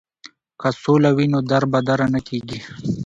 که 0.59 0.69
سوله 0.81 1.09
وي 1.17 1.25
نو 1.33 1.39
دربدره 1.49 2.07
نه 2.13 2.19
کیږي. 2.27 2.59